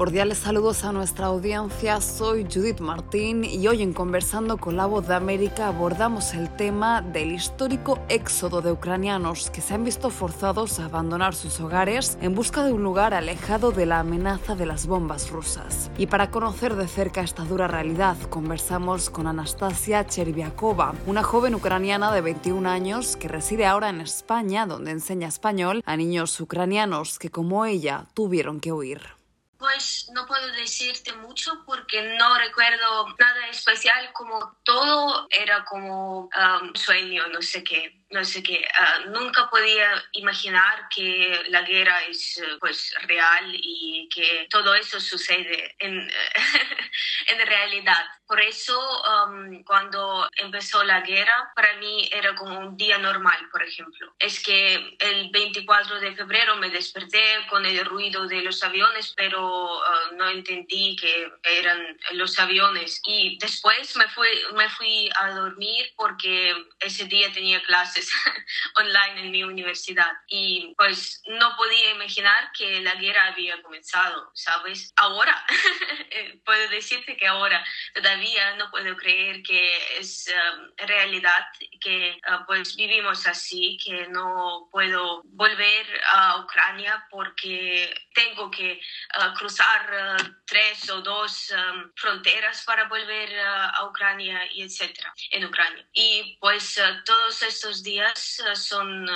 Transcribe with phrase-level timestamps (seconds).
[0.00, 5.06] Cordiales saludos a nuestra audiencia, soy Judith Martín y hoy en Conversando con la Voz
[5.06, 10.80] de América abordamos el tema del histórico éxodo de ucranianos que se han visto forzados
[10.80, 14.86] a abandonar sus hogares en busca de un lugar alejado de la amenaza de las
[14.86, 15.90] bombas rusas.
[15.98, 22.10] Y para conocer de cerca esta dura realidad, conversamos con Anastasia Cherviakova, una joven ucraniana
[22.10, 27.28] de 21 años que reside ahora en España, donde enseña español a niños ucranianos que
[27.28, 29.19] como ella tuvieron que huir.
[29.60, 36.30] Pues no puedo decirte mucho porque no recuerdo nada especial, como todo era como
[36.62, 42.02] un sueño, no sé qué no sé qué, ah, nunca podía imaginar que la guerra
[42.04, 46.10] es pues real y que todo eso sucede en,
[47.28, 48.04] en realidad.
[48.26, 48.78] Por eso
[49.26, 54.14] um, cuando empezó la guerra, para mí era como un día normal, por ejemplo.
[54.18, 59.78] Es que el 24 de febrero me desperté con el ruido de los aviones, pero
[59.78, 63.00] uh, no entendí que eran los aviones.
[63.04, 67.99] Y después me fui, me fui a dormir porque ese día tenía clases
[68.76, 74.92] online en mi universidad y pues no podía imaginar que la guerra había comenzado, ¿sabes?
[74.96, 75.44] Ahora,
[76.10, 81.46] eh, puedo decirte que ahora todavía no puedo creer que es um, realidad,
[81.80, 88.80] que uh, pues vivimos así, que no puedo volver a Ucrania porque tengo que
[89.18, 95.44] uh, cruzar uh, tres o dos um, fronteras para volver a Ucrania y etcétera, en
[95.44, 95.86] Ucrania.
[95.92, 99.12] Y pues todos estos días eh, son, eh,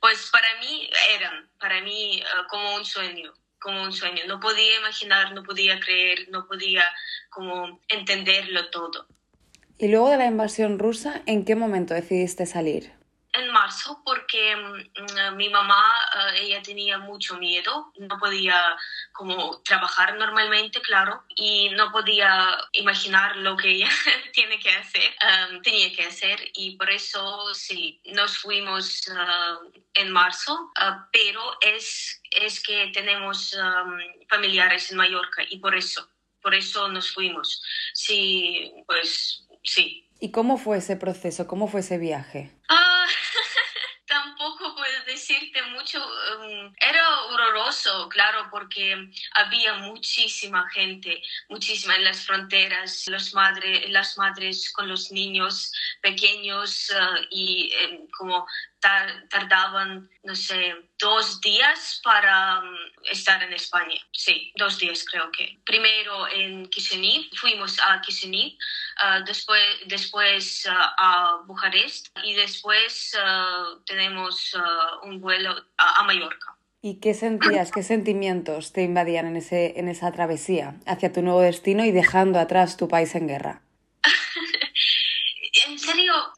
[0.00, 4.22] pues para mí eran, para mí eh, como un sueño, como un sueño.
[4.26, 6.84] No podía imaginar, no podía creer, no podía
[7.30, 9.06] como entenderlo todo.
[9.78, 12.97] Y luego de la invasión rusa, ¿en qué momento decidiste salir?
[14.04, 15.84] Porque mm, mi mamá,
[16.34, 18.76] eh, ella tenía mucho miedo, no podía
[19.12, 23.88] como trabajar normalmente, claro, y no podía imaginar lo que ella
[24.32, 30.10] tiene que hacer, em, tenía que hacer, y por eso sí, nos fuimos eh, en
[30.10, 36.08] marzo, eh, pero es, es que tenemos em, familiares en Mallorca y por eso,
[36.42, 37.62] por eso nos fuimos.
[37.94, 40.08] Sí, pues sí.
[40.20, 41.46] ¿Y cómo fue ese proceso?
[41.46, 42.50] ¿Cómo fue ese viaje?
[42.68, 43.37] Decirte
[45.88, 46.04] mucho.
[46.04, 54.18] Um, era horroroso, claro, porque había muchísima gente, muchísima en las fronteras, las madres, las
[54.18, 55.72] madres con los niños
[56.02, 58.46] pequeños uh, y em, como
[58.80, 62.76] tardaban, no sé, dos días para um,
[63.10, 64.00] estar en España.
[64.12, 65.58] Sí, dos días creo que.
[65.64, 68.52] Primero en Chisinau, fuimos a Chisinau,
[69.02, 74.56] uh, después, después uh, a Bucarest y después uh, tenemos
[75.04, 76.56] un vuelo a, a, Mallorca.
[76.80, 81.40] ¿Y qué sentías, qué sentimientos te invadían en, ese, en esa travesía hacia tu nuevo
[81.40, 83.62] destino y dejando atrás tu país en guerra?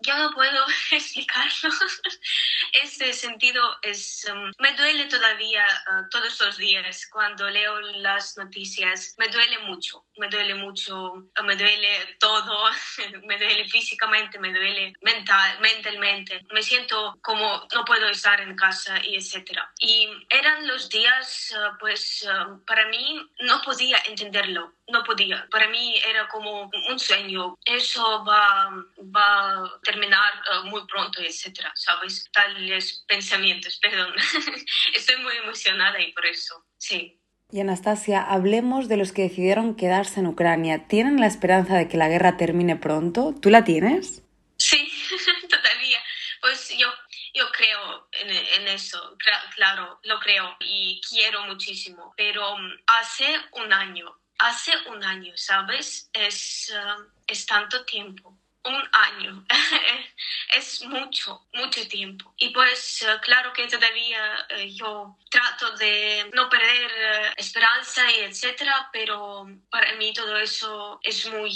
[0.00, 1.70] Yo no puedo explicarlo.
[2.72, 9.14] Este sentido es, um, me duele todavía uh, todos los días cuando leo las noticias.
[9.18, 12.70] Me duele mucho, me duele mucho, uh, me duele todo,
[13.26, 16.40] me duele físicamente, me duele mental, mentalmente.
[16.52, 19.72] Me siento como no puedo estar en casa y etcétera.
[19.78, 22.26] Y eran los días, uh, pues,
[22.66, 25.46] para mí no podía entenderlo no podía.
[25.50, 27.56] Para mí era como un sueño.
[27.64, 28.70] Eso va,
[29.14, 32.28] va a terminar uh, muy pronto, etcétera, ¿sabes?
[32.32, 34.14] Tales pensamientos, perdón.
[34.94, 37.20] Estoy muy emocionada y por eso, sí.
[37.52, 40.86] Y Anastasia, hablemos de los que decidieron quedarse en Ucrania.
[40.86, 43.34] ¿Tienen la esperanza de que la guerra termine pronto?
[43.40, 44.22] ¿Tú la tienes?
[44.56, 44.88] Sí,
[45.50, 45.98] todavía.
[46.40, 46.88] Pues yo,
[47.34, 49.16] yo creo en, en eso,
[49.56, 52.14] claro, lo creo y quiero muchísimo.
[52.16, 56.10] Pero um, hace un año hace un año, ¿sabes?
[56.12, 58.36] Es, um, es tanto tiempo.
[58.62, 59.42] Un año
[60.54, 62.34] es mucho, mucho tiempo.
[62.36, 68.20] Y pues uh, claro que todavía uh, yo trato de no perder uh, esperanza y
[68.20, 71.50] etcétera, pero para mí todo eso es muy,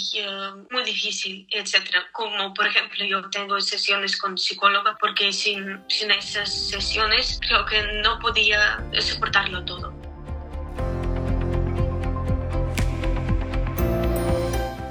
[0.71, 2.09] muy difícil, etcétera.
[2.11, 7.83] Como por ejemplo yo tengo sesiones con psicóloga porque sin, sin esas sesiones creo que
[8.01, 10.04] no podía soportarlo todo.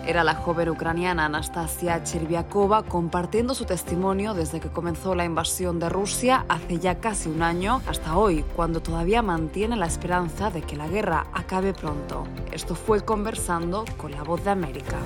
[0.06, 5.88] Era la joven ucraniana Anastasia Cherviakova compartiendo su testimonio desde que comenzó la invasión de
[5.88, 10.76] Rusia hace ya casi un año hasta hoy, cuando todavía mantiene la esperanza de que
[10.76, 12.26] la guerra acabe pronto.
[12.52, 14.98] Esto fue conversando con la voz de América.